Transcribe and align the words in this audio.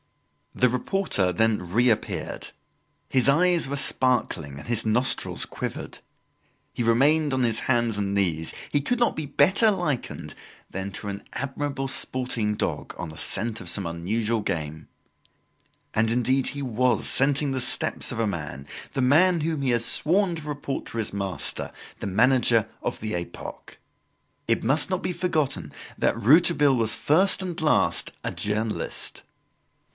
The 0.53 0.67
reporter 0.67 1.31
then 1.31 1.69
reappeared. 1.71 2.49
His 3.07 3.29
eyes 3.29 3.69
were 3.69 3.75
sparkling 3.75 4.57
and 4.57 4.67
his 4.67 4.83
nostrils 4.85 5.45
quivered. 5.45 5.99
He 6.73 6.81
remained 6.83 7.33
on 7.33 7.43
his 7.43 7.61
hands 7.61 7.97
and 7.99 8.13
knees. 8.13 8.51
He 8.71 8.81
could 8.81 8.99
not 8.99 9.15
be 9.15 9.27
better 9.27 9.69
likened 9.71 10.33
than 10.69 10.91
to 10.93 11.07
an 11.07 11.23
admirable 11.33 11.87
sporting 11.87 12.55
dog 12.55 12.95
on 12.97 13.09
the 13.09 13.15
scent 13.17 13.61
of 13.61 13.69
some 13.69 13.85
unusual 13.85 14.41
game. 14.41 14.87
And, 15.93 16.09
indeed, 16.09 16.47
he 16.47 16.63
was 16.63 17.07
scenting 17.07 17.51
the 17.51 17.61
steps 17.61 18.11
of 18.11 18.19
a 18.19 18.27
man, 18.27 18.67
the 18.93 19.01
man 19.01 19.41
whom 19.41 19.61
he 19.61 19.69
has 19.69 19.85
sworn 19.85 20.35
to 20.35 20.47
report 20.47 20.87
to 20.87 20.97
his 20.97 21.13
master, 21.13 21.71
the 21.99 22.07
manager 22.07 22.67
of 22.81 22.99
the 22.99 23.13
"Epoque." 23.13 23.77
It 24.47 24.63
must 24.63 24.89
not 24.89 25.03
be 25.03 25.13
forgotten 25.13 25.71
that 25.97 26.19
Rouletabille 26.19 26.75
was 26.75 26.95
first 26.95 27.41
and 27.41 27.59
last 27.61 28.11
a 28.23 28.31
journalist. 28.31 29.23